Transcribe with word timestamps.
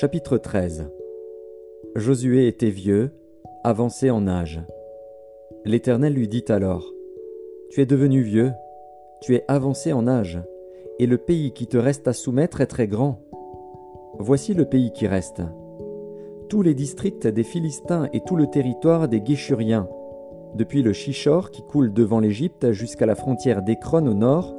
Chapitre 0.00 0.38
13 0.38 0.92
Josué 1.96 2.46
était 2.46 2.70
vieux, 2.70 3.10
avancé 3.64 4.10
en 4.10 4.28
âge. 4.28 4.60
L'Éternel 5.64 6.14
lui 6.14 6.28
dit 6.28 6.44
alors, 6.50 6.94
Tu 7.70 7.80
es 7.80 7.84
devenu 7.84 8.20
vieux, 8.20 8.52
tu 9.20 9.34
es 9.34 9.44
avancé 9.48 9.92
en 9.92 10.06
âge, 10.06 10.40
et 11.00 11.06
le 11.08 11.18
pays 11.18 11.50
qui 11.50 11.66
te 11.66 11.76
reste 11.76 12.06
à 12.06 12.12
soumettre 12.12 12.60
est 12.60 12.68
très 12.68 12.86
grand. 12.86 13.18
Voici 14.20 14.54
le 14.54 14.66
pays 14.66 14.92
qui 14.92 15.08
reste. 15.08 15.42
Tous 16.48 16.62
les 16.62 16.74
districts 16.74 17.26
des 17.26 17.42
Philistins 17.42 18.08
et 18.12 18.20
tout 18.20 18.36
le 18.36 18.46
territoire 18.46 19.08
des 19.08 19.20
Guéchuriens, 19.20 19.88
depuis 20.54 20.82
le 20.82 20.92
Shishor 20.92 21.50
qui 21.50 21.62
coule 21.62 21.92
devant 21.92 22.20
l'Égypte 22.20 22.70
jusqu'à 22.70 23.06
la 23.06 23.16
frontière 23.16 23.62
d'Écron 23.62 24.06
au 24.06 24.14
nord, 24.14 24.54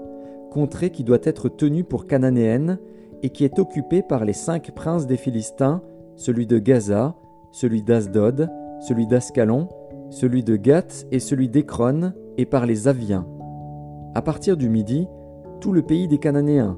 contrée 0.52 0.90
qui 0.90 1.06
doit 1.06 1.24
être 1.24 1.48
tenue 1.48 1.86
pour 1.86 2.08
cananéenne, 2.08 2.78
et 3.24 3.30
qui 3.30 3.44
est 3.44 3.60
occupé 3.60 4.02
par 4.02 4.26
les 4.26 4.34
cinq 4.34 4.72
princes 4.72 5.08
des 5.08 5.18
Philistins, 5.18 5.82
celui 6.16 6.48
de 6.48 6.58
Gaza, 6.58 7.16
celui 7.52 7.82
d'Asdod, 7.82 8.50
celui 8.82 9.08
d'Ascalon, 9.08 9.68
celui 10.10 10.44
de 10.44 10.56
Gath 10.56 11.06
et 11.12 11.20
celui 11.20 11.50
d'Écron, 11.50 12.14
et 12.38 12.46
par 12.46 12.66
les 12.66 12.88
Aviens. 12.88 13.28
À 14.16 14.22
partir 14.22 14.58
du 14.58 14.70
midi, 14.70 15.08
tout 15.60 15.72
le 15.72 15.82
pays 15.82 16.08
des 16.08 16.18
Cananéens, 16.18 16.78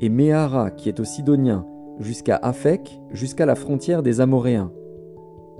et 0.00 0.08
Méhara 0.08 0.70
qui 0.70 0.88
est 0.88 1.00
aux 1.00 1.04
Sidoniens, 1.04 1.66
jusqu'à 1.98 2.36
Aphek, 2.36 3.00
jusqu'à 3.10 3.46
la 3.46 3.54
frontière 3.54 4.02
des 4.02 4.20
Amoréens. 4.20 4.72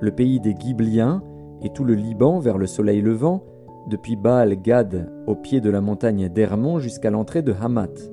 Le 0.01 0.11
pays 0.11 0.41
des 0.41 0.55
Gibliens, 0.59 1.23
et 1.63 1.71
tout 1.71 1.85
le 1.85 1.95
Liban 1.95 2.39
vers 2.41 2.59
le 2.59 2.67
soleil 2.67 3.01
levant, 3.03 3.45
depuis 3.89 4.17
Baal 4.17 4.61
Gad 4.61 5.13
au 5.27 5.35
pied 5.35 5.61
de 5.61 5.71
la 5.71 5.81
montagne 5.81 6.29
d'Hermon 6.29 6.79
jusqu'à 6.79 7.11
l'entrée 7.11 7.43
de 7.43 7.55
Hamath 7.61 8.12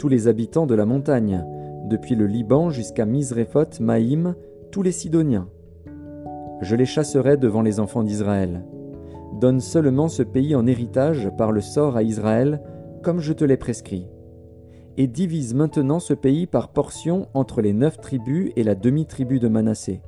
tous 0.00 0.08
les 0.08 0.28
habitants 0.28 0.64
de 0.64 0.74
la 0.74 0.86
montagne, 0.86 1.44
depuis 1.84 2.14
le 2.14 2.26
Liban 2.26 2.70
jusqu'à 2.70 3.04
Misrephoth 3.04 3.80
Maïm, 3.80 4.34
tous 4.72 4.80
les 4.80 4.92
Sidoniens. 4.92 5.46
Je 6.62 6.74
les 6.74 6.86
chasserai 6.86 7.36
devant 7.36 7.60
les 7.60 7.80
enfants 7.80 8.02
d'Israël. 8.02 8.64
Donne 9.38 9.60
seulement 9.60 10.08
ce 10.08 10.22
pays 10.22 10.54
en 10.54 10.66
héritage 10.66 11.30
par 11.36 11.52
le 11.52 11.60
sort 11.60 11.98
à 11.98 12.02
Israël, 12.02 12.62
comme 13.02 13.20
je 13.20 13.34
te 13.34 13.44
l'ai 13.44 13.58
prescrit. 13.58 14.08
Et 14.96 15.06
divise 15.06 15.52
maintenant 15.52 16.00
ce 16.00 16.14
pays 16.14 16.46
par 16.46 16.72
portions 16.72 17.28
entre 17.34 17.60
les 17.60 17.74
neuf 17.74 18.00
tribus 18.00 18.52
et 18.56 18.62
la 18.62 18.74
demi-tribu 18.74 19.38
de 19.38 19.48
Manassé. 19.48 20.00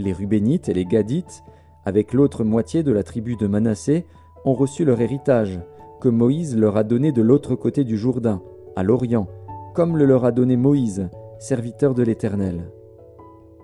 Les 0.00 0.12
Rubénites 0.12 0.68
et 0.68 0.74
les 0.74 0.86
Gadites, 0.86 1.44
avec 1.84 2.12
l'autre 2.12 2.42
moitié 2.42 2.82
de 2.82 2.90
la 2.90 3.04
tribu 3.04 3.36
de 3.36 3.46
Manassé, 3.46 4.06
ont 4.44 4.54
reçu 4.54 4.84
leur 4.84 5.00
héritage, 5.00 5.60
que 6.00 6.08
Moïse 6.08 6.56
leur 6.56 6.76
a 6.76 6.82
donné 6.82 7.12
de 7.12 7.22
l'autre 7.22 7.54
côté 7.54 7.84
du 7.84 7.96
Jourdain, 7.96 8.42
à 8.76 8.82
l'Orient, 8.82 9.26
comme 9.74 9.96
le 9.96 10.04
leur 10.04 10.24
a 10.24 10.32
donné 10.32 10.56
Moïse, 10.56 11.08
serviteur 11.38 11.94
de 11.94 12.02
l'Éternel. 12.02 12.70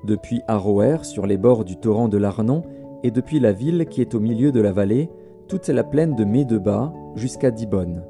Depuis 0.04 0.42
Aroer, 0.48 0.98
sur 1.02 1.26
les 1.26 1.36
bords 1.36 1.64
du 1.64 1.76
torrent 1.76 2.08
de 2.08 2.18
l'Arnon, 2.18 2.62
et 3.02 3.10
depuis 3.10 3.40
la 3.40 3.52
ville 3.52 3.86
qui 3.86 4.00
est 4.00 4.14
au 4.14 4.20
milieu 4.20 4.52
de 4.52 4.60
la 4.60 4.72
vallée, 4.72 5.10
toute 5.48 5.68
la 5.68 5.84
plaine 5.84 6.14
de 6.14 6.24
Médeba 6.24 6.92
jusqu'à 7.16 7.50
Dibon. 7.50 8.02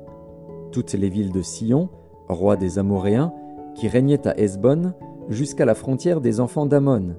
Toutes 0.71 0.93
les 0.93 1.09
villes 1.09 1.33
de 1.33 1.43
Sion, 1.43 1.89
roi 2.29 2.57
des 2.57 2.79
Amoréens, 2.79 3.33
qui 3.75 3.89
régnaient 3.89 4.27
à 4.27 4.39
Hesbon, 4.39 4.93
jusqu'à 5.29 5.65
la 5.65 5.75
frontière 5.75 6.21
des 6.21 6.41
enfants 6.41 6.67
d'Amon. 6.67 7.17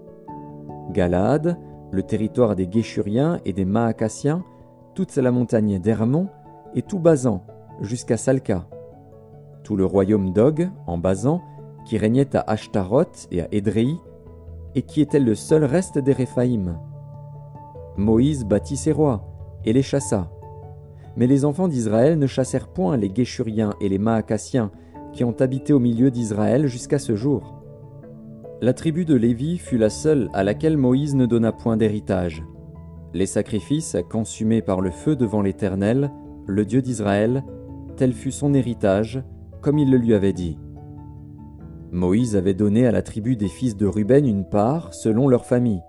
Galaad, 0.92 1.58
le 1.92 2.04
territoire 2.04 2.56
des 2.56 2.68
Guéchuriens 2.68 3.40
et 3.46 3.54
des 3.54 3.66
Maacassiens, 3.66 4.44
toute 4.94 5.16
la 5.16 5.32
montagne 5.32 5.80
d'Hermon, 5.80 6.28
et 6.76 6.82
tout 6.82 7.00
Basan, 7.00 7.44
jusqu'à 7.82 8.18
Salca 8.18 8.68
tout 9.66 9.76
le 9.76 9.84
royaume 9.84 10.32
d'Og, 10.32 10.70
en 10.88 10.98
Basan, 10.98 11.42
qui 11.86 11.98
régnait 11.98 12.36
à 12.36 12.42
Ashtaroth 12.48 13.28
et 13.32 13.42
à 13.42 13.48
Édréi, 13.52 13.98
et 14.76 14.84
qui 14.84 15.02
était 15.02 15.20
le 15.20 15.36
seul 15.36 15.66
reste 15.66 15.98
des 15.98 16.14
Réphaïm. 16.14 16.78
Moïse 17.98 18.46
bâtit 18.46 18.78
ses 18.78 18.92
rois, 18.92 19.28
et 19.66 19.74
les 19.74 19.82
chassa. 19.82 20.30
Mais 21.18 21.28
les 21.28 21.46
enfants 21.46 21.68
d'Israël 21.68 22.20
ne 22.20 22.28
chassèrent 22.28 22.68
point 22.68 22.96
les 22.96 23.10
Guéchuriens 23.10 23.74
et 23.82 23.90
les 23.90 23.98
Maacassiens, 23.98 24.72
qui 25.14 25.24
ont 25.24 25.36
habité 25.40 25.74
au 25.74 25.80
milieu 25.80 26.12
d'Israël 26.12 26.68
jusqu'à 26.68 27.00
ce 27.00 27.16
jour. 27.16 27.56
La 28.62 28.74
tribu 28.74 29.04
de 29.04 29.16
Lévi 29.16 29.58
fut 29.58 29.78
la 29.78 29.90
seule 29.90 30.30
à 30.34 30.44
laquelle 30.44 30.78
Moïse 30.78 31.16
ne 31.16 31.26
donna 31.26 31.52
point 31.52 31.78
d'héritage. 31.78 32.44
Les 33.14 33.26
sacrifices 33.26 33.98
consumés 34.10 34.62
par 34.62 34.82
le 34.82 34.92
feu 34.92 35.16
devant 35.16 35.42
l'Éternel, 35.42 36.12
le 36.46 36.66
Dieu 36.66 36.82
d'Israël, 36.82 37.44
tel 37.96 38.14
fut 38.14 38.32
son 38.32 38.54
héritage, 38.54 39.24
comme 39.66 39.80
il 39.80 39.90
le 39.90 39.98
lui 39.98 40.14
avait 40.14 40.32
dit. 40.32 40.60
Moïse 41.92 42.36
avait 42.36 42.54
donné 42.54 42.86
à 42.86 42.92
la 42.92 43.02
tribu 43.02 43.36
des 43.36 43.48
fils 43.48 43.76
de 43.76 43.88
Ruben 43.88 44.24
une 44.28 44.48
part 44.48 44.94
selon 44.94 45.28
leur 45.28 45.48
famille. 45.48 45.82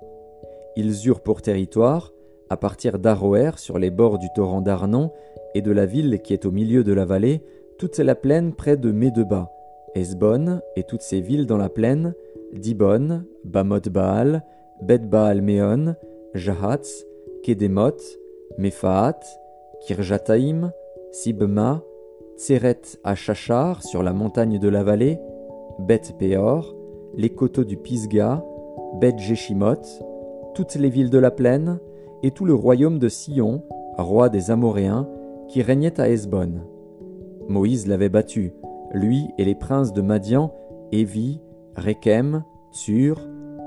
Ils 0.76 1.06
eurent 1.06 1.20
pour 1.20 1.42
territoire, 1.42 2.14
à 2.48 2.56
partir 2.56 2.98
d'Aroer 2.98 3.50
sur 3.59 3.78
les 3.78 3.91
bords 3.91 4.19
du 4.19 4.28
torrent 4.34 4.62
d'Arnon 4.62 5.12
et 5.54 5.60
de 5.60 5.72
la 5.72 5.84
ville 5.84 6.22
qui 6.22 6.32
est 6.32 6.47
au 6.47 6.50
milieu 6.53 6.84
de 6.84 6.94
la 6.94 7.04
vallée, 7.04 7.42
toute 7.78 7.98
la 7.98 8.14
plaine 8.14 8.54
près 8.54 8.78
de 8.78 8.91
Médeba, 8.91 9.53
Esbon 9.94 10.62
et 10.75 10.84
toutes 10.84 11.03
ses 11.03 11.20
villes 11.20 11.44
dans 11.44 11.58
la 11.58 11.69
plaine, 11.69 12.14
Dibon, 12.54 13.25
Bamoth 13.44 13.91
Baal, 13.91 14.43
Bet 14.81 15.00
Baal 15.00 15.43
Meon, 15.43 15.97
Jahatz, 16.32 17.04
Kedemoth, 17.43 18.19
Mephaat, 18.56 19.20
Kirjataim, 19.87 20.72
Sibma, 21.12 21.82
Tseret 22.36 22.82
à 23.02 23.14
Chachar 23.14 23.82
sur 23.82 24.02
la 24.02 24.12
montagne 24.12 24.58
de 24.58 24.69
la 24.69 24.82
vallée, 24.82 25.19
Beth 25.78 26.14
Péor, 26.19 26.76
les 27.14 27.30
coteaux 27.30 27.64
du 27.64 27.78
Pisga, 27.78 28.44
Beth 29.00 29.19
Jeshimoth, 29.19 30.02
toutes 30.54 30.75
les 30.75 30.91
villes 30.91 31.08
de 31.08 31.19
la 31.19 31.30
plaine, 31.30 31.78
et 32.22 32.30
tout 32.30 32.44
le 32.44 32.52
royaume 32.52 32.98
de 32.98 33.08
Sion, 33.08 33.62
roi 33.96 34.28
des 34.28 34.50
Amoréens, 34.50 35.08
qui 35.48 35.62
régnait 35.62 35.98
à 35.98 36.10
Hesbon. 36.10 36.60
Moïse 37.48 37.86
l'avait 37.86 38.10
battu, 38.10 38.52
lui 38.92 39.28
et 39.38 39.44
les 39.44 39.54
princes 39.54 39.94
de 39.94 40.02
Madian, 40.02 40.52
Évi, 40.92 41.41
Rechem, 41.75 42.44
Tsur, 42.70 43.19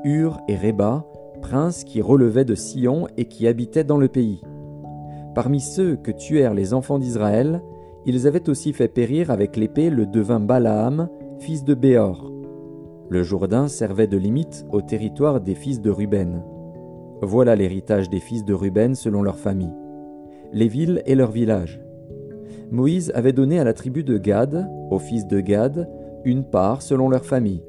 Ur 0.03 0.39
et 0.47 0.55
Reba, 0.55 1.07
princes 1.41 1.83
qui 1.83 2.03
relevaient 2.03 2.45
de 2.45 2.55
Sion 2.55 3.07
et 3.17 3.25
qui 3.25 3.47
habitaient 3.47 3.83
dans 3.83 3.97
le 3.97 4.09
pays. 4.09 4.41
Parmi 5.33 5.59
ceux 5.59 5.95
que 5.95 6.11
tuèrent 6.11 6.53
les 6.53 6.75
enfants 6.75 6.99
d'Israël, 6.99 7.63
ils 8.05 8.27
avaient 8.27 8.49
aussi 8.49 8.73
fait 8.73 8.87
périr 8.87 9.31
avec 9.31 9.57
l'épée 9.57 9.89
le 9.89 10.05
devin 10.05 10.39
Balaam, 10.39 11.09
fils 11.39 11.63
de 11.63 11.73
Béor. 11.73 12.31
Le 13.09 13.23
Jourdain 13.23 13.67
servait 13.67 14.07
de 14.07 14.17
limite 14.17 14.65
au 14.71 14.81
territoire 14.81 15.41
des 15.41 15.55
fils 15.55 15.81
de 15.81 15.89
Ruben. 15.89 16.43
Voilà 17.21 17.55
l'héritage 17.55 18.09
des 18.09 18.19
fils 18.19 18.45
de 18.45 18.53
Ruben 18.53 18.95
selon 18.95 19.21
leur 19.21 19.37
famille. 19.37 19.73
Les 20.53 20.67
villes 20.67 21.01
et 21.05 21.15
leurs 21.15 21.31
villages. 21.31 21.81
Moïse 22.71 23.11
avait 23.15 23.33
donné 23.33 23.59
à 23.59 23.63
la 23.63 23.73
tribu 23.73 24.03
de 24.03 24.17
Gad, 24.17 24.69
aux 24.91 24.99
fils 24.99 25.27
de 25.27 25.39
Gad, 25.39 25.89
une 26.23 26.43
part 26.43 26.81
selon 26.81 27.09
leur 27.09 27.25
famille. 27.25 27.63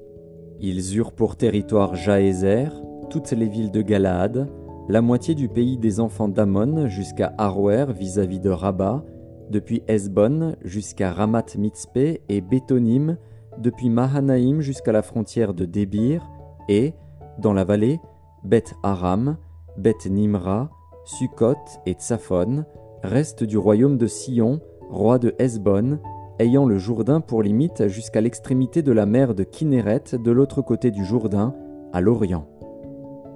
Ils 0.61 0.97
eurent 0.97 1.13
pour 1.13 1.37
territoire 1.37 1.95
Jaézer, 1.95 2.71
toutes 3.09 3.31
les 3.33 3.49
villes 3.49 3.71
de 3.71 3.83
Galaad, 3.83 4.49
la 4.89 5.01
moitié 5.01 5.35
du 5.35 5.49
pays 5.49 5.79
des 5.79 6.01
enfants 6.01 6.29
d'Amon 6.29 6.87
jusqu'à 6.87 7.33
Aroer 7.39 7.87
vis-à-vis 7.97 8.41
de 8.41 8.51
Rabat, 8.51 9.05
depuis 9.51 9.83
Esbon 9.89 10.55
jusqu'à 10.63 11.13
Ramat 11.13 11.57
Mitzpeh 11.59 12.23
et 12.29 12.41
Bétonim, 12.41 13.17
depuis 13.59 13.91
Mahanaïm 13.91 14.61
jusqu'à 14.61 14.93
la 14.93 15.03
frontière 15.03 15.55
de 15.55 15.65
Débir, 15.65 16.29
et, 16.69 16.95
dans 17.39 17.53
la 17.53 17.65
vallée, 17.65 18.01
Beth 18.45 18.75
Aram, 18.83 19.37
Beth 19.77 20.07
Nimra, 20.07 20.71
Sukkot 21.05 21.57
et 21.87 21.95
Tsaphon, 21.95 22.65
reste 23.03 23.45
du 23.45 23.59
royaume 23.59 23.99
de 23.99 24.07
Sion, 24.07 24.61
roi 24.89 25.19
de 25.19 25.35
Hesbon, 25.39 25.99
ayant 26.39 26.65
le 26.65 26.79
Jourdain 26.79 27.21
pour 27.21 27.43
limite 27.43 27.89
jusqu'à 27.89 28.21
l'extrémité 28.21 28.83
de 28.83 28.93
la 28.93 29.07
mer 29.07 29.35
de 29.35 29.43
Kinneret 29.43 30.05
de 30.23 30.31
l'autre 30.31 30.63
côté 30.63 30.91
du 30.91 31.05
Jourdain, 31.05 31.55
à 31.93 32.01
l'Orient. 32.01 32.47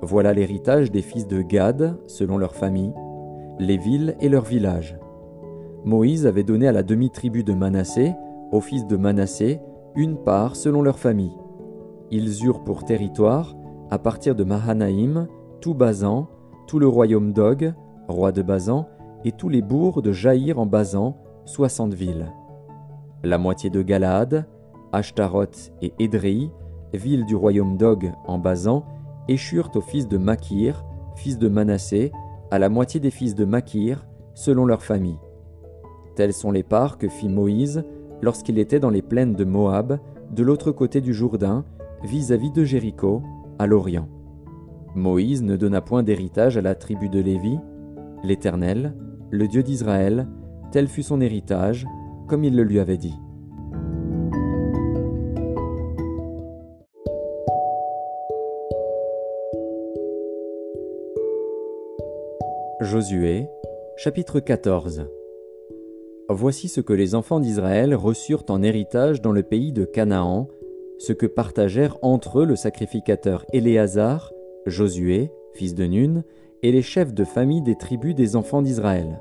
Voilà 0.01 0.33
l'héritage 0.33 0.91
des 0.91 1.03
fils 1.03 1.27
de 1.27 1.43
Gad, 1.43 1.97
selon 2.07 2.39
leur 2.39 2.55
famille, 2.55 2.93
les 3.59 3.77
villes 3.77 4.17
et 4.21 4.29
leurs 4.29 4.45
villages. 4.45 4.99
Moïse 5.85 6.27
avait 6.27 6.45
donné 6.45 6.67
à 6.67 6.73
la 6.73 6.83
demi-tribu 6.83 7.45
de 7.45 7.53
Manassé, 7.53 8.15
aux 8.53 8.61
fils 8.61 8.87
de 8.87 8.97
Manassé, 8.97 9.61
une 9.95 10.17
part 10.17 10.57
selon 10.57 10.81
leur 10.81 10.99
famille. 10.99 11.37
Ils 12.11 12.45
eurent 12.45 12.65
pour 12.65 12.85
territoire, 12.85 13.55
à 13.91 13.99
partir 13.99 14.35
de 14.35 14.45
Mahanaïm, 14.45 15.29
tout 15.61 15.75
Basan, 15.75 16.29
tout 16.67 16.79
le 16.79 16.89
royaume 16.89 17.33
d'Og, 17.33 17.75
roi 18.09 18.33
de 18.33 18.41
Basan, 18.41 18.89
et 19.25 19.33
tous 19.33 19.51
les 19.51 19.61
bourgs 19.61 20.01
de 20.01 20.11
Jaïr 20.11 20.59
en 20.59 20.67
Basan, 20.67 21.17
soixante 21.45 21.93
villes. 21.93 22.33
La 23.23 23.37
moitié 23.37 23.69
de 23.69 23.83
Galaad, 23.83 24.47
Ashtaroth 24.93 25.73
et 25.83 25.93
Édréi, 25.99 26.51
villes 26.95 27.27
du 27.27 27.35
royaume 27.35 27.77
d'Og 27.77 28.11
en 28.27 28.39
Basan, 28.39 28.85
échurent 29.29 29.71
aux 29.75 29.81
fils 29.81 30.09
de 30.09 30.17
Makir, 30.17 30.85
fils 31.15 31.39
de 31.39 31.49
Manassé, 31.49 32.11
à 32.51 32.59
la 32.59 32.71
moitié 32.71 33.01
des 33.01 33.11
fils 33.11 33.35
de 33.35 33.45
Makir, 33.45 34.07
selon 34.35 34.65
leur 34.65 34.83
famille. 34.83 35.19
Telles 36.15 36.33
sont 36.33 36.53
les 36.53 36.63
parts 36.63 36.99
que 36.99 37.09
fit 37.09 37.29
Moïse 37.29 37.83
lorsqu'il 38.23 38.59
était 38.59 38.79
dans 38.79 38.91
les 38.91 39.03
plaines 39.03 39.35
de 39.35 39.45
Moab, 39.45 39.99
de 40.31 40.43
l'autre 40.43 40.71
côté 40.71 41.01
du 41.01 41.13
Jourdain, 41.13 41.65
vis-à-vis 42.05 42.53
de 42.53 42.65
Jéricho, 42.65 43.23
à 43.59 43.67
l'Orient. 43.67 44.09
Moïse 44.95 45.43
ne 45.43 45.57
donna 45.57 45.81
point 45.81 46.03
d'héritage 46.03 46.57
à 46.57 46.63
la 46.63 46.75
tribu 46.75 47.09
de 47.09 47.21
Lévi. 47.21 47.59
L'Éternel, 48.23 48.95
le 49.31 49.49
Dieu 49.49 49.63
d'Israël, 49.63 50.29
tel 50.71 50.87
fut 50.87 51.03
son 51.03 51.21
héritage, 51.21 51.87
comme 52.29 52.45
il 52.45 52.55
le 52.55 52.63
lui 52.63 52.79
avait 52.79 52.97
dit. 52.97 53.15
Josué, 62.81 63.49
chapitre 63.97 64.41
14 64.41 65.07
Voici 66.31 66.69
ce 66.69 66.81
que 66.81 66.95
les 66.95 67.15
enfants 67.15 67.39
d'Israël 67.39 67.95
reçurent 67.95 68.45
en 68.49 68.63
héritage 68.63 69.21
dans 69.21 69.33
le 69.33 69.43
pays 69.43 69.73
de 69.73 69.85
Canaan, 69.85 70.49
ce 70.99 71.13
que 71.13 71.27
partagèrent 71.27 71.99
entre 72.01 72.41
eux 72.41 72.47
le 72.47 72.57
sacrificateur 72.57 73.45
Éléazar, 73.53 74.33
Josué, 74.65 75.31
fils 75.53 75.75
de 75.75 75.85
Nun, 75.85 76.23
et 76.63 76.73
les 76.73 76.81
chefs 76.81 77.13
de 77.13 77.25
famille 77.25 77.61
des 77.61 77.77
tribus 77.77 78.15
des 78.15 78.37
enfants 78.37 78.63
d'Israël. 78.63 79.21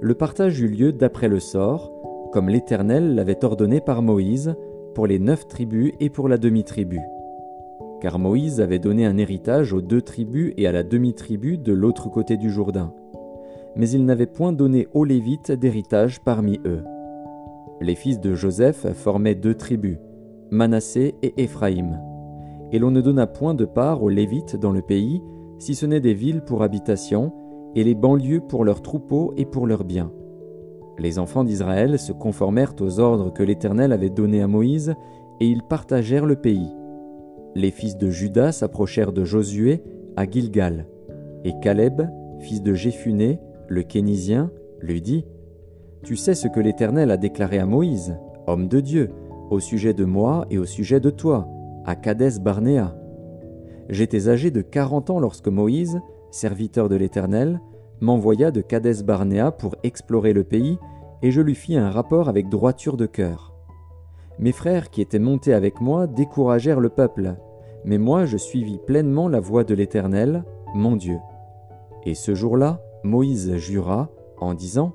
Le 0.00 0.14
partage 0.14 0.58
eut 0.58 0.68
lieu 0.68 0.90
d'après 0.90 1.28
le 1.28 1.38
sort, 1.38 1.92
comme 2.32 2.48
l'Éternel 2.48 3.14
l'avait 3.14 3.44
ordonné 3.44 3.82
par 3.82 4.00
Moïse, 4.00 4.54
pour 4.94 5.06
les 5.06 5.18
neuf 5.18 5.46
tribus 5.46 5.92
et 6.00 6.08
pour 6.08 6.30
la 6.30 6.38
demi-tribu. 6.38 7.00
Car 8.00 8.18
Moïse 8.18 8.62
avait 8.62 8.78
donné 8.78 9.04
un 9.04 9.18
héritage 9.18 9.74
aux 9.74 9.82
deux 9.82 10.00
tribus 10.00 10.54
et 10.56 10.66
à 10.66 10.72
la 10.72 10.82
demi-tribu 10.82 11.58
de 11.58 11.74
l'autre 11.74 12.08
côté 12.08 12.38
du 12.38 12.50
Jourdain. 12.50 12.94
Mais 13.76 13.88
il 13.90 14.04
n'avait 14.04 14.26
point 14.26 14.52
donné 14.52 14.88
aux 14.94 15.04
Lévites 15.04 15.52
d'héritage 15.52 16.20
parmi 16.20 16.58
eux. 16.64 16.82
Les 17.80 17.94
fils 17.94 18.20
de 18.20 18.34
Joseph 18.34 18.86
formaient 18.94 19.34
deux 19.34 19.54
tribus, 19.54 19.98
Manassé 20.50 21.14
et 21.22 21.34
Éphraïm. 21.36 22.00
Et 22.72 22.78
l'on 22.78 22.90
ne 22.90 23.00
donna 23.00 23.26
point 23.26 23.54
de 23.54 23.64
part 23.64 24.02
aux 24.02 24.08
Lévites 24.08 24.56
dans 24.56 24.72
le 24.72 24.82
pays, 24.82 25.22
si 25.58 25.74
ce 25.74 25.86
n'est 25.86 26.00
des 26.00 26.14
villes 26.14 26.40
pour 26.40 26.62
habitation, 26.62 27.32
et 27.74 27.84
les 27.84 27.94
banlieues 27.94 28.40
pour 28.40 28.64
leurs 28.64 28.80
troupeaux 28.80 29.34
et 29.36 29.44
pour 29.44 29.66
leurs 29.66 29.84
biens. 29.84 30.10
Les 30.98 31.18
enfants 31.18 31.44
d'Israël 31.44 31.98
se 31.98 32.12
conformèrent 32.12 32.74
aux 32.80 33.00
ordres 33.00 33.32
que 33.32 33.42
l'Éternel 33.42 33.92
avait 33.92 34.10
donnés 34.10 34.40
à 34.40 34.48
Moïse, 34.48 34.94
et 35.40 35.46
ils 35.46 35.62
partagèrent 35.62 36.24
le 36.24 36.36
pays. 36.36 36.74
Les 37.54 37.70
fils 37.70 37.98
de 37.98 38.08
Judas 38.08 38.52
s'approchèrent 38.52 39.12
de 39.12 39.24
Josué 39.24 39.82
à 40.16 40.24
Gilgal, 40.24 40.86
et 41.44 41.52
Caleb, 41.60 42.02
fils 42.38 42.62
de 42.62 42.72
Jéphuné, 42.72 43.38
le 43.68 43.82
Kénisien, 43.82 44.50
lui 44.80 45.00
dit 45.02 45.24
Tu 46.02 46.16
sais 46.16 46.34
ce 46.34 46.48
que 46.48 46.60
l'Éternel 46.60 47.10
a 47.10 47.16
déclaré 47.16 47.58
à 47.58 47.66
Moïse, 47.66 48.16
homme 48.46 48.68
de 48.68 48.80
Dieu, 48.80 49.10
au 49.50 49.60
sujet 49.60 49.94
de 49.94 50.04
moi 50.04 50.46
et 50.50 50.58
au 50.58 50.64
sujet 50.64 51.00
de 51.00 51.10
toi, 51.10 51.48
à 51.84 51.94
Kadès 51.94 52.40
Barnéa. 52.40 52.96
J'étais 53.88 54.28
âgé 54.28 54.50
de 54.50 54.62
quarante 54.62 55.10
ans 55.10 55.20
lorsque 55.20 55.48
Moïse, 55.48 56.00
serviteur 56.30 56.88
de 56.88 56.96
l'Éternel, 56.96 57.60
m'envoya 58.00 58.50
de 58.50 58.60
Kadès 58.60 59.02
Barnéa 59.02 59.52
pour 59.52 59.76
explorer 59.82 60.32
le 60.32 60.44
pays, 60.44 60.78
et 61.22 61.30
je 61.30 61.40
lui 61.40 61.54
fis 61.54 61.76
un 61.76 61.90
rapport 61.90 62.28
avec 62.28 62.48
droiture 62.48 62.96
de 62.96 63.06
cœur. 63.06 63.54
Mes 64.38 64.52
frères 64.52 64.90
qui 64.90 65.00
étaient 65.00 65.18
montés 65.18 65.54
avec 65.54 65.80
moi 65.80 66.06
découragèrent 66.06 66.80
le 66.80 66.90
peuple, 66.90 67.36
mais 67.84 67.98
moi 67.98 68.26
je 68.26 68.36
suivis 68.36 68.78
pleinement 68.78 69.28
la 69.28 69.40
voie 69.40 69.64
de 69.64 69.74
l'Éternel, 69.74 70.44
mon 70.74 70.96
Dieu. 70.96 71.18
Et 72.04 72.14
ce 72.14 72.34
jour-là, 72.34 72.80
Moïse 73.06 73.56
jura, 73.56 74.10
en 74.38 74.52
disant, 74.52 74.92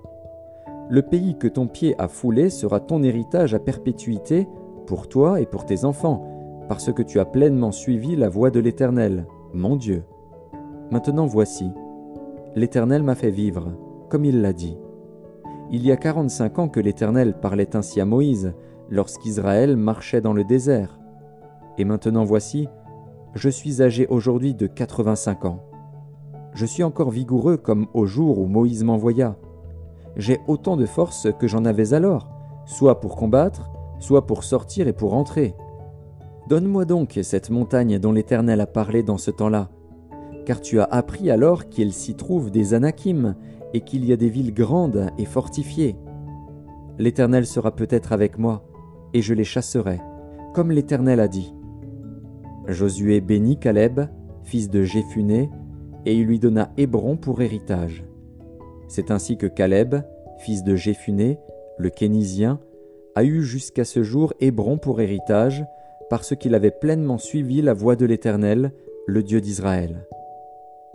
Le 0.90 1.02
pays 1.02 1.38
que 1.38 1.48
ton 1.48 1.68
pied 1.68 1.96
a 2.00 2.08
foulé 2.08 2.50
sera 2.50 2.80
ton 2.80 3.02
héritage 3.02 3.56
à 3.56 3.60
perpétuité, 3.60 4.48
pour 4.86 5.08
toi 5.08 5.42
et 5.42 5.46
pour 5.46 5.66
tes 5.66 5.86
enfants, 5.86 6.28
parce 6.68 6.92
que 6.94 7.02
tu 7.02 7.20
as 7.20 7.26
pleinement 7.26 7.72
suivi 7.72 8.16
la 8.16 8.30
voie 8.30 8.52
de 8.52 8.60
l'Éternel, 8.60 9.26
mon 9.54 9.76
Dieu. 9.76 10.04
Maintenant 10.92 11.26
voici, 11.26 11.72
l'Éternel 12.56 13.04
m'a 13.04 13.16
fait 13.16 13.32
vivre, 13.32 13.74
comme 14.10 14.26
il 14.26 14.42
l'a 14.42 14.54
dit. 14.54 14.78
Il 15.72 15.86
y 15.86 15.92
a 15.92 15.98
quarante-cinq 15.98 16.60
ans 16.60 16.68
que 16.68 16.82
l'Éternel 16.82 17.40
parlait 17.40 17.76
ainsi 17.76 18.02
à 18.02 18.06
Moïse, 18.06 18.54
lorsqu'Israël 18.90 19.78
marchait 19.78 20.22
dans 20.22 20.34
le 20.34 20.44
désert. 20.44 21.00
Et 21.78 21.86
maintenant 21.86 22.26
voici, 22.26 22.68
je 23.34 23.48
suis 23.48 23.82
âgé 23.82 24.06
aujourd'hui 24.08 24.54
de 24.54 24.68
quatre-vingt-cinq 24.68 25.46
ans. 25.46 25.64
Je 26.54 26.66
suis 26.66 26.84
encore 26.84 27.12
vigoureux 27.12 27.58
comme 27.58 27.88
au 27.94 28.06
jour 28.06 28.40
où 28.40 28.46
Moïse 28.46 28.84
m'envoya. 28.84 29.38
J'ai 30.18 30.40
autant 30.48 30.76
de 30.76 30.86
force 30.86 31.28
que 31.40 31.48
j'en 31.48 31.66
avais 31.66 31.94
alors, 31.94 32.30
soit 32.66 33.00
pour 33.00 33.16
combattre, 33.16 33.72
soit 34.00 34.26
pour 34.26 34.44
sortir 34.44 34.88
et 34.88 34.94
pour 34.94 35.14
entrer. 35.14 35.56
Donne-moi 36.50 36.86
donc 36.86 37.20
cette 37.24 37.50
montagne 37.50 38.00
dont 38.00 38.12
l'Éternel 38.12 38.60
a 38.60 38.68
parlé 38.68 39.04
dans 39.04 39.18
ce 39.18 39.32
temps-là, 39.32 39.70
car 40.46 40.60
tu 40.60 40.80
as 40.80 40.86
appris 40.86 41.32
alors 41.32 41.70
qu'il 41.70 41.94
s'y 41.94 42.16
trouve 42.16 42.52
des 42.52 42.74
Anakim 42.74 43.36
et 43.74 43.82
qu'il 43.82 44.06
y 44.06 44.12
a 44.12 44.18
des 44.18 44.30
villes 44.30 44.54
grandes 44.54 45.10
et 45.18 45.26
fortifiées. 45.26 45.96
L'Éternel 46.98 47.46
sera 47.46 47.72
peut-être 47.72 48.12
avec 48.12 48.38
moi, 48.38 48.66
et 49.14 49.22
je 49.22 49.34
les 49.34 49.46
chasserai, 49.46 50.02
comme 50.54 50.72
l'Éternel 50.72 51.20
a 51.22 51.28
dit. 51.28 51.54
Josué 52.68 53.22
bénit 53.22 53.58
Caleb, 53.58 54.02
fils 54.44 54.70
de 54.70 54.84
Jéphuné, 54.84 55.50
et 56.06 56.14
il 56.14 56.26
lui 56.26 56.40
donna 56.40 56.72
Hébron 56.78 57.18
pour 57.18 57.42
héritage. 57.42 58.04
C'est 58.88 59.12
ainsi 59.12 59.38
que 59.38 59.48
Caleb, 59.48 59.96
fils 60.40 60.64
de 60.64 60.76
Jéphuné, 60.76 61.40
le 61.78 61.90
Kénisien, 61.90 62.60
a 63.16 63.24
eu 63.24 63.44
jusqu'à 63.44 63.86
ce 63.86 64.04
jour 64.04 64.34
Hébron 64.40 64.78
pour 64.78 65.02
héritage, 65.02 65.64
parce 66.10 66.36
qu'il 66.36 66.56
avait 66.56 66.72
pleinement 66.72 67.18
suivi 67.18 67.62
la 67.62 67.74
voie 67.74 67.96
de 67.96 68.06
l'Éternel, 68.06 68.72
le 69.08 69.24
Dieu 69.24 69.42
d'Israël. 69.42 70.08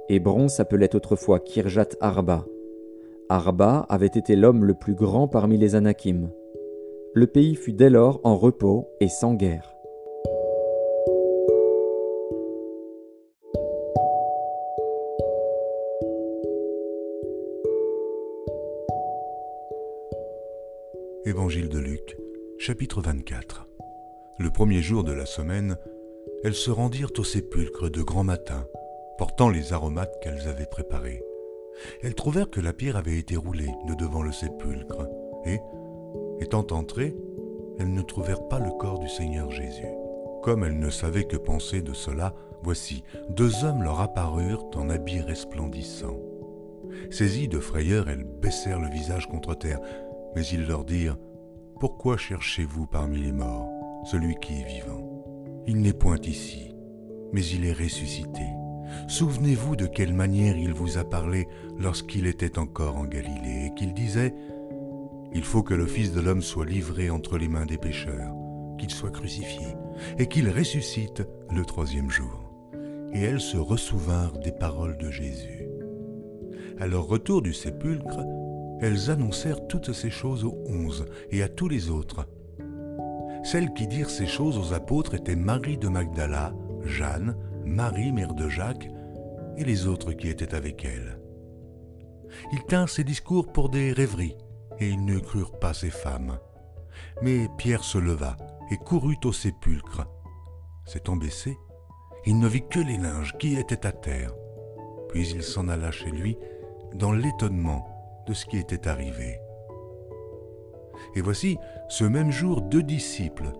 Hébron 0.08 0.48
s'appelait 0.48 0.94
autrefois 0.94 1.40
Kirjat 1.40 1.88
Arba. 2.00 2.44
Arba 3.28 3.86
avait 3.88 4.06
été 4.06 4.36
l'homme 4.36 4.64
le 4.64 4.74
plus 4.74 4.94
grand 4.94 5.26
parmi 5.26 5.58
les 5.58 5.74
Anakim. 5.74 6.30
Le 7.14 7.26
pays 7.26 7.54
fut 7.54 7.72
dès 7.72 7.90
lors 7.90 8.20
en 8.24 8.36
repos 8.36 8.88
et 9.00 9.08
sans 9.08 9.34
guerre. 9.34 9.75
Chapitre 22.66 23.00
24. 23.00 23.68
Le 24.40 24.50
premier 24.50 24.82
jour 24.82 25.04
de 25.04 25.12
la 25.12 25.24
semaine, 25.24 25.76
elles 26.42 26.56
se 26.56 26.72
rendirent 26.72 27.12
au 27.16 27.22
sépulcre 27.22 27.88
de 27.88 28.02
grand 28.02 28.24
matin, 28.24 28.66
portant 29.18 29.50
les 29.50 29.72
aromates 29.72 30.18
qu'elles 30.20 30.48
avaient 30.48 30.66
préparés. 30.66 31.22
Elles 32.02 32.16
trouvèrent 32.16 32.50
que 32.50 32.60
la 32.60 32.72
pierre 32.72 32.96
avait 32.96 33.18
été 33.18 33.36
roulée 33.36 33.70
de 33.86 33.94
devant 33.94 34.20
le 34.20 34.32
sépulcre, 34.32 35.08
et, 35.44 35.60
étant 36.40 36.66
entrées, 36.72 37.14
elles 37.78 37.94
ne 37.94 38.02
trouvèrent 38.02 38.48
pas 38.48 38.58
le 38.58 38.72
corps 38.72 38.98
du 38.98 39.08
Seigneur 39.08 39.48
Jésus. 39.52 39.86
Comme 40.42 40.64
elles 40.64 40.80
ne 40.80 40.90
savaient 40.90 41.28
que 41.28 41.36
penser 41.36 41.82
de 41.82 41.92
cela, 41.92 42.34
voici, 42.64 43.04
deux 43.30 43.62
hommes 43.62 43.84
leur 43.84 44.00
apparurent 44.00 44.68
en 44.74 44.90
habits 44.90 45.20
resplendissants. 45.20 46.18
Saisies 47.12 47.46
de 47.46 47.60
frayeur, 47.60 48.08
elles 48.08 48.24
baissèrent 48.24 48.80
le 48.80 48.90
visage 48.90 49.28
contre 49.28 49.54
terre, 49.54 49.78
mais 50.34 50.44
ils 50.44 50.66
leur 50.66 50.84
dirent, 50.84 51.16
Pourquoi 51.78 52.16
cherchez-vous 52.16 52.86
parmi 52.86 53.18
les 53.18 53.32
morts 53.32 53.68
celui 54.06 54.34
qui 54.36 54.54
est 54.54 54.64
vivant? 54.64 55.06
Il 55.66 55.82
n'est 55.82 55.92
point 55.92 56.16
ici, 56.22 56.74
mais 57.34 57.44
il 57.44 57.66
est 57.66 57.74
ressuscité. 57.74 58.46
Souvenez-vous 59.08 59.76
de 59.76 59.84
quelle 59.84 60.14
manière 60.14 60.56
il 60.56 60.72
vous 60.72 60.96
a 60.96 61.04
parlé 61.04 61.46
lorsqu'il 61.78 62.26
était 62.26 62.58
encore 62.58 62.96
en 62.96 63.04
Galilée 63.04 63.66
et 63.66 63.74
qu'il 63.74 63.92
disait, 63.92 64.34
Il 65.34 65.44
faut 65.44 65.62
que 65.62 65.74
le 65.74 65.84
Fils 65.84 66.14
de 66.14 66.22
l'homme 66.22 66.40
soit 66.40 66.64
livré 66.64 67.10
entre 67.10 67.36
les 67.36 67.48
mains 67.48 67.66
des 67.66 67.76
pécheurs, 67.76 68.32
qu'il 68.78 68.90
soit 68.90 69.10
crucifié, 69.10 69.66
et 70.18 70.28
qu'il 70.28 70.48
ressuscite 70.48 71.24
le 71.50 71.66
troisième 71.66 72.10
jour. 72.10 72.54
Et 73.12 73.20
elles 73.20 73.40
se 73.40 73.58
ressouvinrent 73.58 74.38
des 74.38 74.52
paroles 74.52 74.96
de 74.96 75.10
Jésus. 75.10 75.68
À 76.78 76.86
leur 76.86 77.06
retour 77.06 77.42
du 77.42 77.52
sépulcre, 77.52 78.24
elles 78.80 79.10
annoncèrent 79.10 79.66
toutes 79.66 79.92
ces 79.92 80.10
choses 80.10 80.44
aux 80.44 80.58
onze 80.66 81.06
et 81.30 81.42
à 81.42 81.48
tous 81.48 81.68
les 81.68 81.90
autres. 81.90 82.28
Celles 83.42 83.72
qui 83.74 83.86
dirent 83.86 84.10
ces 84.10 84.26
choses 84.26 84.58
aux 84.58 84.74
apôtres 84.74 85.14
étaient 85.14 85.36
Marie 85.36 85.78
de 85.78 85.88
Magdala, 85.88 86.52
Jeanne, 86.82 87.36
Marie, 87.64 88.12
mère 88.12 88.34
de 88.34 88.48
Jacques, 88.48 88.88
et 89.56 89.64
les 89.64 89.86
autres 89.86 90.12
qui 90.12 90.28
étaient 90.28 90.54
avec 90.54 90.84
elle. 90.84 91.18
Ils 92.52 92.64
tinrent 92.64 92.88
ces 92.88 93.04
discours 93.04 93.52
pour 93.52 93.68
des 93.68 93.92
rêveries, 93.92 94.36
et 94.78 94.88
ils 94.88 95.04
ne 95.04 95.18
crurent 95.18 95.58
pas 95.58 95.72
ces 95.72 95.90
femmes. 95.90 96.38
Mais 97.22 97.48
Pierre 97.56 97.84
se 97.84 97.98
leva 97.98 98.36
et 98.70 98.76
courut 98.76 99.18
au 99.24 99.32
sépulcre. 99.32 100.06
S'étant 100.84 101.16
baissé, 101.16 101.56
il 102.26 102.38
ne 102.38 102.48
vit 102.48 102.66
que 102.68 102.80
les 102.80 102.98
linges 102.98 103.36
qui 103.38 103.56
étaient 103.56 103.86
à 103.86 103.92
terre. 103.92 104.34
Puis 105.08 105.28
il 105.30 105.42
s'en 105.42 105.68
alla 105.68 105.90
chez 105.92 106.10
lui 106.10 106.36
dans 106.94 107.12
l'étonnement 107.12 107.95
de 108.26 108.34
ce 108.34 108.46
qui 108.46 108.58
était 108.58 108.88
arrivé. 108.88 109.40
Et 111.14 111.20
voici, 111.20 111.58
ce 111.88 112.04
même 112.04 112.30
jour, 112.30 112.62
deux 112.62 112.82
disciples 112.82 113.52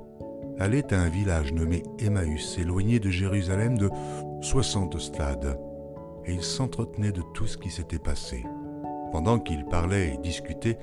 allait 0.58 0.92
à 0.92 1.00
un 1.00 1.08
village 1.08 1.52
nommé 1.52 1.82
Emmaüs, 1.98 2.58
éloigné 2.58 2.98
de 2.98 3.10
Jérusalem 3.10 3.76
de 3.78 3.90
60 4.40 4.98
stades, 4.98 5.58
et 6.24 6.32
il 6.32 6.42
s'entretenait 6.42 7.12
de 7.12 7.22
tout 7.34 7.46
ce 7.46 7.58
qui 7.58 7.70
s'était 7.70 7.98
passé. 7.98 8.44
Pendant 9.12 9.38
qu'ils 9.38 9.64
parlaient 9.64 10.14
et 10.14 10.18
discutaient, 10.18 10.78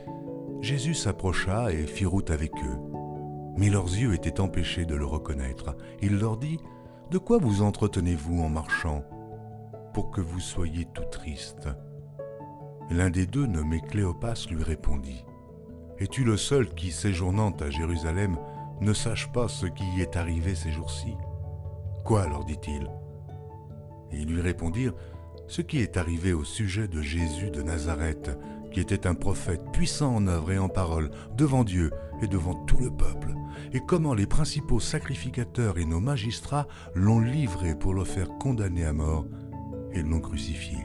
Jésus 0.61 0.93
s'approcha 0.93 1.71
et 1.71 1.85
fit 1.85 2.05
route 2.05 2.31
avec 2.31 2.53
eux. 2.63 2.77
Mais 3.57 3.69
leurs 3.69 3.89
yeux 3.89 4.13
étaient 4.13 4.39
empêchés 4.39 4.85
de 4.85 4.95
le 4.95 5.05
reconnaître. 5.05 5.75
Il 6.01 6.17
leur 6.17 6.37
dit, 6.37 6.57
De 7.11 7.17
quoi 7.17 7.37
vous 7.37 7.61
entretenez-vous 7.61 8.41
en 8.41 8.49
marchant 8.49 9.03
pour 9.93 10.09
que 10.09 10.21
vous 10.21 10.39
soyez 10.39 10.85
tout 10.93 11.05
triste 11.11 11.67
L'un 12.89 13.09
des 13.09 13.25
deux, 13.25 13.45
nommé 13.45 13.81
Cléopas, 13.81 14.45
lui 14.49 14.63
répondit, 14.63 15.23
Es-tu 15.99 16.23
le 16.23 16.37
seul 16.37 16.73
qui, 16.73 16.91
séjournant 16.91 17.51
à 17.51 17.69
Jérusalem, 17.69 18.37
ne 18.81 18.93
sache 18.93 19.31
pas 19.31 19.47
ce 19.47 19.65
qui 19.65 19.85
y 19.97 20.01
est 20.01 20.17
arrivé 20.17 20.55
ces 20.55 20.71
jours-ci? 20.71 21.13
Quoi 22.03 22.27
leur 22.27 22.43
dit-il. 22.43 22.89
Ils 24.11 24.27
lui 24.27 24.41
répondirent, 24.41 24.93
Ce 25.47 25.61
qui 25.61 25.79
est 25.79 25.97
arrivé 25.97 26.33
au 26.33 26.43
sujet 26.43 26.87
de 26.87 27.01
Jésus 27.01 27.51
de 27.51 27.61
Nazareth, 27.61 28.31
qui 28.71 28.79
était 28.79 29.07
un 29.07 29.13
prophète 29.13 29.61
puissant 29.71 30.15
en 30.15 30.27
œuvre 30.27 30.51
et 30.51 30.57
en 30.57 30.69
parole 30.69 31.11
devant 31.35 31.63
Dieu 31.63 31.91
et 32.21 32.27
devant 32.27 32.55
tout 32.65 32.77
le 32.79 32.89
peuple, 32.89 33.33
et 33.71 33.79
comment 33.79 34.13
les 34.13 34.25
principaux 34.25 34.79
sacrificateurs 34.79 35.77
et 35.77 35.85
nos 35.85 35.99
magistrats 35.99 36.67
l'ont 36.95 37.19
livré 37.19 37.75
pour 37.75 37.93
le 37.93 38.03
faire 38.03 38.29
condamner 38.39 38.85
à 38.85 38.93
mort 38.93 39.25
et 39.91 40.01
l'ont 40.01 40.21
crucifié. 40.21 40.77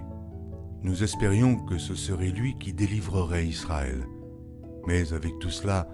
Nous 0.83 1.03
espérions 1.03 1.57
que 1.57 1.77
ce 1.79 1.95
serait 1.95 2.31
lui 2.31 2.57
qui 2.59 2.73
délivrerait 2.73 3.47
Israël. 3.47 4.07
Mais 4.87 5.13
avec 5.13 5.39
tout 5.41 5.51
cela, 5.51 5.89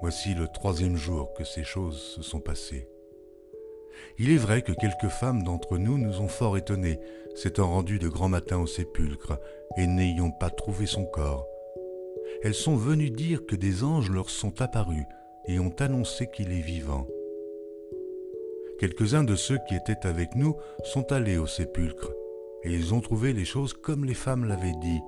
voici 0.00 0.34
le 0.34 0.46
troisième 0.48 0.96
jour 0.96 1.34
que 1.34 1.44
ces 1.44 1.64
choses 1.64 1.98
se 1.98 2.22
sont 2.22 2.40
passées. 2.40 2.88
Il 4.18 4.30
est 4.30 4.36
vrai 4.36 4.62
que 4.62 4.72
quelques 4.72 5.08
femmes 5.08 5.42
d'entre 5.42 5.78
nous 5.78 5.98
nous 5.98 6.20
ont 6.20 6.28
fort 6.28 6.56
étonnés, 6.56 7.00
s'étant 7.34 7.70
rendues 7.70 7.98
de 7.98 8.08
grand 8.08 8.28
matin 8.28 8.58
au 8.58 8.66
sépulcre 8.66 9.38
et 9.76 9.86
n'ayant 9.86 10.30
pas 10.30 10.50
trouvé 10.50 10.86
son 10.86 11.04
corps. 11.04 11.46
Elles 12.42 12.54
sont 12.54 12.76
venues 12.76 13.10
dire 13.10 13.46
que 13.46 13.56
des 13.56 13.82
anges 13.82 14.10
leur 14.10 14.30
sont 14.30 14.62
apparus 14.62 15.04
et 15.46 15.58
ont 15.58 15.74
annoncé 15.80 16.28
qu'il 16.30 16.52
est 16.52 16.60
vivant. 16.60 17.06
Quelques-uns 18.78 19.24
de 19.24 19.36
ceux 19.36 19.58
qui 19.68 19.74
étaient 19.74 20.06
avec 20.06 20.34
nous 20.34 20.56
sont 20.82 21.12
allés 21.12 21.38
au 21.38 21.46
sépulcre, 21.46 22.12
et 22.64 22.72
ils 22.72 22.94
ont 22.94 23.00
trouvé 23.00 23.32
les 23.32 23.44
choses 23.44 23.74
comme 23.74 24.04
les 24.04 24.14
femmes 24.14 24.46
l'avaient 24.46 24.74
dit. 24.80 25.00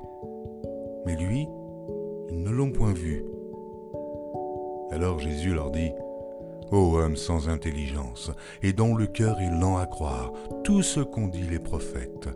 Mais 1.06 1.16
lui, 1.16 1.46
ils 2.28 2.42
ne 2.42 2.50
l'ont 2.50 2.70
point 2.70 2.92
vu. 2.92 3.25
Alors 4.90 5.18
Jésus 5.18 5.54
leur 5.54 5.70
dit, 5.70 5.90
Ô 6.72 6.98
homme 6.98 7.16
sans 7.16 7.48
intelligence, 7.48 8.32
et 8.62 8.72
dont 8.72 8.96
le 8.96 9.06
cœur 9.06 9.40
est 9.40 9.50
lent 9.50 9.76
à 9.76 9.86
croire 9.86 10.32
tout 10.64 10.82
ce 10.82 11.00
qu'ont 11.00 11.28
dit 11.28 11.44
les 11.44 11.60
prophètes. 11.60 12.28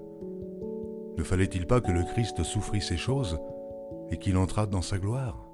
Ne 1.19 1.25
fallait-il 1.25 1.67
pas 1.67 1.81
que 1.81 1.91
le 1.91 2.05
Christ 2.05 2.43
souffrit 2.45 2.81
ces 2.81 2.97
choses 2.97 3.39
et 4.11 4.17
qu'il 4.19 4.37
entrât 4.37 4.67
dans 4.67 4.83
sa 4.83 4.99
gloire? 4.99 5.47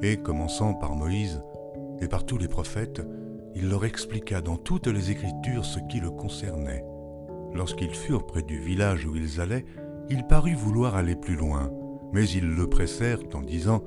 Et 0.00 0.16
commençant 0.16 0.74
par 0.74 0.94
Moïse 0.94 1.42
et 2.00 2.08
par 2.08 2.24
tous 2.24 2.38
les 2.38 2.48
prophètes, 2.48 3.02
il 3.54 3.68
leur 3.68 3.84
expliqua 3.84 4.40
dans 4.40 4.56
toutes 4.56 4.86
les 4.86 5.10
Écritures 5.10 5.64
ce 5.64 5.80
qui 5.90 6.00
le 6.00 6.10
concernait. 6.10 6.84
Lorsqu'ils 7.54 7.94
furent 7.94 8.26
près 8.26 8.42
du 8.42 8.58
village 8.58 9.06
où 9.06 9.14
ils 9.14 9.40
allaient, 9.40 9.64
il 10.08 10.26
parut 10.26 10.54
vouloir 10.54 10.96
aller 10.96 11.16
plus 11.16 11.36
loin, 11.36 11.70
mais 12.12 12.28
ils 12.28 12.48
le 12.48 12.68
pressèrent 12.68 13.22
en 13.34 13.40
disant 13.40 13.82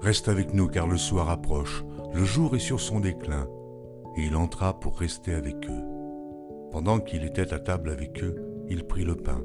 Reste 0.00 0.28
avec 0.28 0.54
nous 0.54 0.68
car 0.68 0.86
le 0.86 0.96
soir 0.96 1.28
approche, 1.28 1.84
le 2.14 2.24
jour 2.24 2.54
est 2.54 2.60
sur 2.60 2.80
son 2.80 3.00
déclin. 3.00 3.46
Et 4.16 4.22
il 4.26 4.36
entra 4.36 4.78
pour 4.78 4.98
rester 4.98 5.34
avec 5.34 5.56
eux. 5.68 5.84
Pendant 6.72 7.00
qu'il 7.00 7.24
était 7.24 7.52
à 7.52 7.58
table 7.58 7.90
avec 7.90 8.22
eux, 8.22 8.36
il 8.68 8.84
prit 8.84 9.04
le 9.04 9.16
pain, 9.16 9.42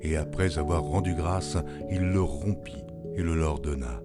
et 0.00 0.16
après 0.16 0.58
avoir 0.58 0.82
rendu 0.82 1.14
grâce, 1.14 1.56
il 1.90 2.02
le 2.02 2.20
rompit 2.20 2.84
et 3.16 3.22
le 3.22 3.34
leur 3.34 3.58
donna. 3.58 4.00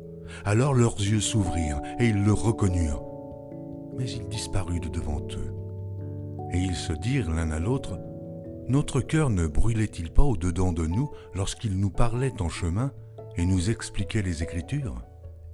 Alors 0.45 0.73
leurs 0.73 0.97
yeux 0.97 1.21
s'ouvrirent, 1.21 1.81
et 1.99 2.07
ils 2.07 2.23
le 2.23 2.33
reconnurent. 2.33 3.03
Mais 3.97 4.09
il 4.09 4.27
disparut 4.27 4.79
de 4.79 4.89
devant 4.89 5.21
eux. 5.21 5.53
Et 6.51 6.57
ils 6.57 6.75
se 6.75 6.93
dirent 6.93 7.31
l'un 7.31 7.51
à 7.51 7.59
l'autre, 7.59 7.99
Notre 8.69 9.01
cœur 9.01 9.31
ne 9.31 9.47
brûlait-il 9.47 10.11
pas 10.11 10.21
au-dedans 10.21 10.71
de 10.71 10.85
nous 10.85 11.09
lorsqu'il 11.33 11.79
nous 11.79 11.89
parlait 11.89 12.39
en 12.39 12.49
chemin 12.49 12.91
et 13.35 13.43
nous 13.47 13.71
expliquait 13.71 14.21
les 14.21 14.43
Écritures? 14.43 15.01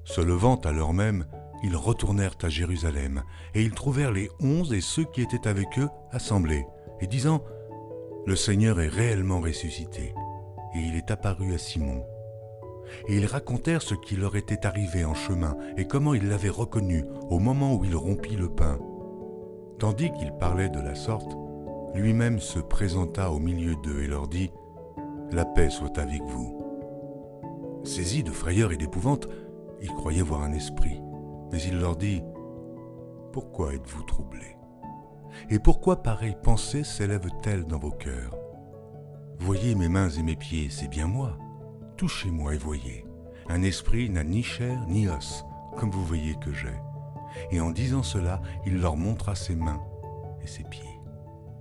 Se 0.03 0.19
levant 0.19 0.57
à 0.57 0.73
l'heure 0.73 0.91
même, 0.91 1.25
ils 1.63 1.77
retournèrent 1.77 2.35
à 2.43 2.49
Jérusalem, 2.49 3.23
et 3.53 3.63
ils 3.63 3.71
trouvèrent 3.71 4.11
les 4.11 4.29
onze 4.41 4.73
et 4.73 4.81
ceux 4.81 5.05
qui 5.05 5.21
étaient 5.21 5.47
avec 5.47 5.79
eux 5.79 5.87
assemblés, 6.11 6.65
et 6.99 7.07
disant, 7.07 7.41
Le 8.25 8.35
Seigneur 8.35 8.81
est 8.81 8.89
réellement 8.89 9.39
ressuscité, 9.39 10.13
et 10.75 10.79
il 10.79 10.95
est 10.95 11.09
apparu 11.09 11.53
à 11.53 11.57
Simon. 11.57 12.03
Et 13.07 13.15
ils 13.15 13.25
racontèrent 13.25 13.81
ce 13.81 13.95
qui 13.95 14.17
leur 14.17 14.35
était 14.35 14.65
arrivé 14.65 15.05
en 15.05 15.15
chemin, 15.15 15.55
et 15.77 15.87
comment 15.87 16.13
ils 16.13 16.27
l'avaient 16.27 16.49
reconnu 16.49 17.05
au 17.29 17.39
moment 17.39 17.75
où 17.75 17.85
il 17.85 17.95
rompit 17.95 18.35
le 18.35 18.49
pain. 18.49 18.77
Tandis 19.79 20.11
qu'ils 20.11 20.33
parlaient 20.33 20.69
de 20.69 20.81
la 20.81 20.95
sorte, 20.95 21.37
lui-même 21.95 22.39
se 22.39 22.59
présenta 22.59 23.31
au 23.31 23.39
milieu 23.39 23.75
d'eux 23.75 24.03
et 24.03 24.07
leur 24.07 24.27
dit, 24.27 24.51
La 25.31 25.45
paix 25.45 25.69
soit 25.69 25.97
avec 25.97 26.21
vous. 26.23 27.81
Saisis 27.83 28.23
de 28.23 28.31
frayeur 28.31 28.71
et 28.71 28.77
d'épouvante, 28.77 29.27
ils 29.81 29.93
croyaient 29.93 30.21
voir 30.21 30.43
un 30.43 30.53
esprit. 30.53 31.01
Mais 31.51 31.61
il 31.61 31.79
leur 31.79 31.95
dit, 31.95 32.21
Pourquoi 33.31 33.73
êtes-vous 33.73 34.03
troublés? 34.03 34.57
Et 35.49 35.59
pourquoi 35.59 36.01
pareille 36.01 36.37
pensée 36.41 36.83
s'élève-t-elle 36.83 37.65
dans 37.65 37.79
vos 37.79 37.91
cœurs? 37.91 38.35
Voyez 39.39 39.75
mes 39.75 39.89
mains 39.89 40.09
et 40.09 40.23
mes 40.23 40.35
pieds, 40.35 40.69
c'est 40.69 40.87
bien 40.87 41.07
moi. 41.07 41.37
Touchez-moi 41.97 42.55
et 42.55 42.57
voyez. 42.57 43.05
Un 43.47 43.61
esprit 43.61 44.09
n'a 44.09 44.23
ni 44.23 44.43
chair 44.43 44.85
ni 44.87 45.07
os, 45.07 45.45
comme 45.77 45.91
vous 45.91 46.03
voyez 46.03 46.35
que 46.35 46.53
j'ai. 46.53 46.79
Et 47.51 47.59
en 47.59 47.71
disant 47.71 48.03
cela, 48.03 48.41
il 48.65 48.79
leur 48.79 48.95
montra 48.95 49.35
ses 49.35 49.55
mains 49.55 49.81
et 50.41 50.47
ses 50.47 50.63
pieds. 50.63 50.94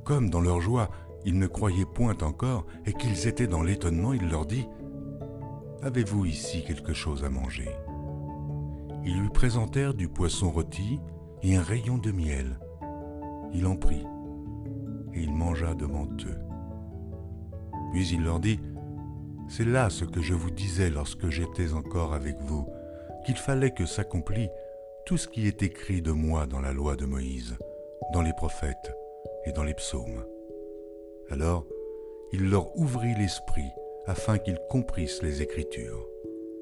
Comme 0.04 0.28
dans 0.28 0.40
leur 0.40 0.60
joie, 0.60 0.90
ils 1.24 1.38
ne 1.38 1.46
croyaient 1.46 1.86
point 1.86 2.16
encore 2.20 2.66
et 2.84 2.92
qu'ils 2.92 3.26
étaient 3.26 3.46
dans 3.46 3.62
l'étonnement, 3.62 4.12
il 4.12 4.28
leur 4.28 4.44
dit, 4.44 4.68
Avez-vous 5.82 6.26
ici 6.26 6.62
quelque 6.64 6.92
chose 6.92 7.24
à 7.24 7.30
manger? 7.30 7.70
Ils 9.04 9.18
lui 9.18 9.30
présentèrent 9.30 9.94
du 9.94 10.08
poisson 10.08 10.50
rôti 10.50 11.00
et 11.42 11.56
un 11.56 11.62
rayon 11.62 11.98
de 11.98 12.10
miel. 12.10 12.58
Il 13.54 13.66
en 13.66 13.76
prit, 13.76 14.04
et 15.14 15.22
il 15.22 15.32
mangea 15.32 15.74
devant 15.74 16.08
eux. 16.26 16.40
Puis 17.92 18.08
il 18.08 18.22
leur 18.22 18.40
dit, 18.40 18.60
C'est 19.48 19.64
là 19.64 19.88
ce 19.88 20.04
que 20.04 20.20
je 20.20 20.34
vous 20.34 20.50
disais 20.50 20.90
lorsque 20.90 21.30
j'étais 21.30 21.72
encore 21.72 22.12
avec 22.12 22.36
vous, 22.42 22.66
qu'il 23.24 23.36
fallait 23.36 23.72
que 23.72 23.86
s'accomplît 23.86 24.50
tout 25.06 25.16
ce 25.16 25.28
qui 25.28 25.46
est 25.46 25.62
écrit 25.62 26.02
de 26.02 26.12
moi 26.12 26.46
dans 26.46 26.60
la 26.60 26.74
loi 26.74 26.96
de 26.96 27.06
Moïse, 27.06 27.56
dans 28.12 28.22
les 28.22 28.32
prophètes 28.34 28.94
et 29.44 29.52
dans 29.52 29.64
les 29.64 29.74
psaumes. 29.74 30.24
Alors, 31.30 31.66
il 32.32 32.50
leur 32.50 32.76
ouvrit 32.78 33.14
l'esprit 33.14 33.70
afin 34.06 34.38
qu'ils 34.38 34.58
comprissent 34.68 35.22
les 35.22 35.42
Écritures. 35.42 36.06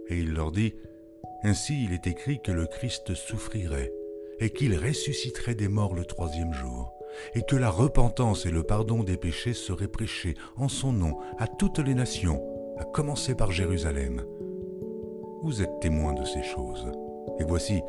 Et 0.09 0.19
il 0.19 0.33
leur 0.33 0.53
dit, 0.53 0.75
ainsi 1.43 1.85
il 1.85 1.93
est 1.93 2.07
écrit 2.07 2.41
que 2.41 2.53
le 2.53 2.67
Christ 2.67 3.15
souffrirait, 3.15 3.93
et 4.39 4.51
qu'il 4.51 4.77
ressusciterait 4.77 5.55
des 5.55 5.69
morts 5.69 5.95
le 5.95 6.05
troisième 6.05 6.53
jour, 6.53 6.93
et 7.35 7.43
que 7.43 7.57
la 7.57 7.71
repentance 7.71 8.47
et 8.47 8.51
le 8.51 8.63
pardon 8.63 9.03
des 9.03 9.17
péchés 9.17 9.55
seraient 9.55 9.89
prêchés 9.89 10.35
en 10.57 10.69
son 10.69 10.93
nom 10.93 11.19
à 11.39 11.47
toutes 11.47 11.79
les 11.79 11.95
nations, 11.95 12.43
à 12.79 12.85
commencer 12.85 13.35
par 13.35 13.51
Jérusalem. 13.53 14.25
Vous 15.43 15.63
êtes 15.63 15.81
témoins 15.81 16.15
de 16.15 16.25
ces 16.25 16.43
choses. 16.43 16.87
Et 17.41 17.45
voici, 17.45 17.81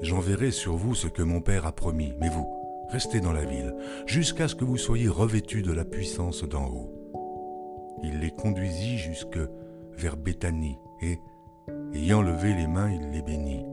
j'enverrai 0.00 0.50
sur 0.50 0.76
vous 0.76 0.94
ce 0.94 1.06
que 1.06 1.22
mon 1.22 1.40
Père 1.40 1.66
a 1.66 1.72
promis, 1.72 2.14
mais 2.20 2.28
vous, 2.28 2.46
restez 2.88 3.20
dans 3.20 3.32
la 3.32 3.44
ville, 3.44 3.74
jusqu'à 4.06 4.48
ce 4.48 4.54
que 4.54 4.64
vous 4.64 4.76
soyez 4.76 5.08
revêtus 5.08 5.62
de 5.62 5.72
la 5.72 5.84
puissance 5.84 6.44
d'en 6.44 6.66
haut. 6.66 6.92
Il 8.02 8.20
les 8.20 8.30
conduisit 8.30 8.98
jusque 8.98 9.38
vers 9.96 10.16
Béthanie, 10.16 10.78
et, 11.02 11.18
Ayant 11.94 12.22
levé 12.22 12.54
les 12.54 12.66
mains, 12.66 12.90
il 12.90 13.10
les 13.10 13.22
bénit. 13.22 13.64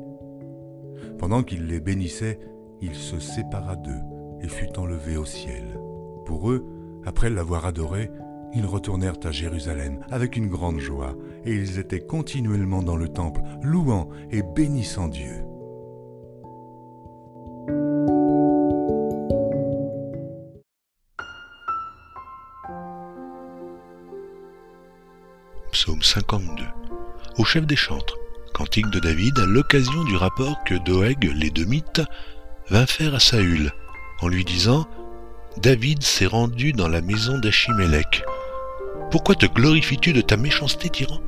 Pendant 1.18 1.44
qu'il 1.44 1.68
les 1.68 1.80
bénissait, 1.80 2.40
il 2.82 2.96
se 2.96 3.20
sépara 3.20 3.76
d'eux 3.76 4.02
et 4.42 4.48
fut 4.48 4.78
enlevé 4.78 5.18
au 5.18 5.26
ciel. 5.26 5.80
Pour 6.26 6.52
eux, 6.52 6.66
après 7.06 7.30
l'avoir 7.30 7.66
adoré, 7.66 8.10
ils 8.54 8.66
retournèrent 8.66 9.18
à 9.24 9.32
Jérusalem 9.32 10.06
avec 10.10 10.38
une 10.38 10.48
grande 10.48 10.80
joie, 10.80 11.16
et 11.46 11.54
ils 11.54 11.80
étaient 11.80 12.06
continuellement 12.06 12.84
dans 12.84 12.96
le 12.96 13.10
temple, 13.10 13.42
louant 13.62 14.10
et 14.32 14.44
bénissant 14.44 15.08
Dieu. 15.08 15.44
Psaume 25.74 26.04
52 26.04 26.64
au 27.40 27.44
chef 27.44 27.66
des 27.66 27.76
chantres, 27.76 28.16
cantique 28.54 28.92
de 28.92 29.00
David 29.00 29.40
à 29.40 29.48
l'occasion 29.48 30.04
du 30.04 30.16
rapport 30.16 30.64
que 30.66 30.76
Doeg 30.76 31.32
l'édomite 31.34 32.00
vint 32.70 32.86
faire 32.86 33.16
à 33.16 33.20
Saül, 33.20 33.72
en 34.22 34.28
lui 34.28 34.46
disant 34.46 34.88
David 35.58 36.04
s'est 36.04 36.28
rendu 36.28 36.74
dans 36.74 36.88
la 36.88 37.02
maison 37.02 37.40
d'Achimélec. 37.40 38.24
Pourquoi 39.10 39.34
te 39.34 39.48
glorifies-tu 39.48 40.14
de 40.14 40.22
ta 40.22 40.38
méchanceté, 40.38 40.90
tyran? 40.90 41.22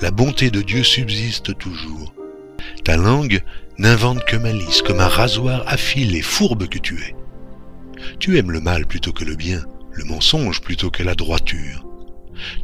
La 0.00 0.10
bonté 0.10 0.50
de 0.50 0.62
Dieu 0.62 0.82
subsiste 0.82 1.56
toujours. 1.56 2.12
Ta 2.84 2.96
langue 2.96 3.40
n'invente 3.78 4.24
que 4.24 4.36
malice, 4.36 4.82
comme 4.82 4.98
un 4.98 5.06
rasoir 5.06 5.62
affilé, 5.68 6.22
fourbe 6.22 6.66
que 6.66 6.78
tu 6.78 7.00
es. 7.02 7.14
Tu 8.18 8.36
aimes 8.36 8.50
le 8.50 8.60
mal 8.60 8.86
plutôt 8.86 9.12
que 9.12 9.24
le 9.24 9.36
bien, 9.36 9.62
le 9.92 10.04
mensonge 10.04 10.60
plutôt 10.60 10.90
que 10.90 11.04
la 11.04 11.14
droiture. 11.14 11.86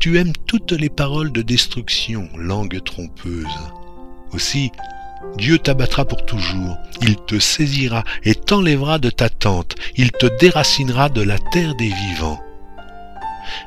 Tu 0.07 0.19
aimes 0.19 0.35
toutes 0.47 0.71
les 0.71 0.89
paroles 0.89 1.33
de 1.33 1.43
destruction, 1.43 2.29
langue 2.37 2.81
trompeuse. 2.85 3.59
Aussi, 4.33 4.71
Dieu 5.37 5.59
t'abattra 5.59 6.05
pour 6.05 6.25
toujours, 6.25 6.79
il 7.03 7.17
te 7.17 7.41
saisira 7.41 8.05
et 8.23 8.37
t'enlèvera 8.37 9.01
de 9.01 9.11
ta 9.11 9.29
tente, 9.29 9.75
il 9.97 10.13
te 10.13 10.27
déracinera 10.39 11.09
de 11.09 11.23
la 11.23 11.41
terre 11.51 11.75
des 11.75 11.89
vivants. 11.89 12.41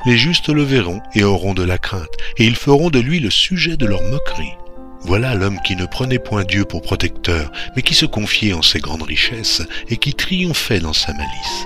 Les 0.05 0.17
justes 0.17 0.47
le 0.47 0.63
verront 0.63 1.01
et 1.13 1.25
auront 1.25 1.53
de 1.53 1.63
la 1.63 1.77
crainte, 1.77 2.15
et 2.37 2.45
ils 2.45 2.55
feront 2.55 2.89
de 2.89 2.99
lui 2.99 3.19
le 3.19 3.31
sujet 3.31 3.75
de 3.75 3.85
leur 3.85 4.01
moquerie. 4.03 4.55
Voilà 5.01 5.35
l'homme 5.35 5.59
qui 5.65 5.75
ne 5.75 5.87
prenait 5.87 6.19
point 6.19 6.45
Dieu 6.45 6.63
pour 6.63 6.81
protecteur, 6.81 7.51
mais 7.75 7.81
qui 7.81 7.95
se 7.95 8.05
confiait 8.05 8.53
en 8.53 8.61
ses 8.61 8.79
grandes 8.79 9.03
richesses 9.03 9.61
et 9.89 9.97
qui 9.97 10.13
triomphait 10.13 10.79
dans 10.79 10.93
sa 10.93 11.11
malice. 11.11 11.65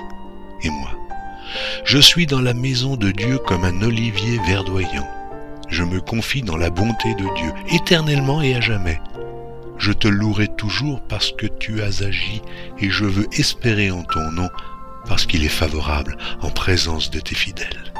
Et 0.64 0.70
moi, 0.70 0.90
je 1.84 1.98
suis 1.98 2.26
dans 2.26 2.40
la 2.40 2.54
maison 2.54 2.96
de 2.96 3.10
Dieu 3.10 3.38
comme 3.38 3.64
un 3.64 3.82
olivier 3.82 4.38
verdoyant. 4.46 5.08
Je 5.68 5.82
me 5.82 6.00
confie 6.00 6.42
dans 6.42 6.56
la 6.56 6.70
bonté 6.70 7.14
de 7.14 7.34
Dieu, 7.36 7.52
éternellement 7.70 8.42
et 8.42 8.54
à 8.54 8.60
jamais. 8.60 9.00
Je 9.78 9.92
te 9.92 10.08
louerai 10.08 10.48
toujours 10.48 11.00
parce 11.08 11.32
que 11.32 11.46
tu 11.46 11.82
as 11.82 12.02
agi, 12.02 12.42
et 12.78 12.90
je 12.90 13.04
veux 13.04 13.26
espérer 13.32 13.90
en 13.90 14.02
ton 14.02 14.30
nom, 14.32 14.48
parce 15.08 15.26
qu'il 15.26 15.44
est 15.44 15.48
favorable 15.48 16.16
en 16.42 16.50
présence 16.50 17.10
de 17.10 17.20
tes 17.20 17.34
fidèles. 17.34 17.93